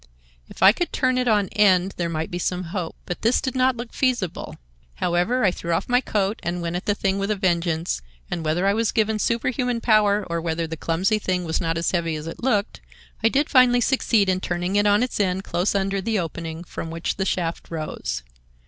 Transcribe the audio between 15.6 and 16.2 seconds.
under the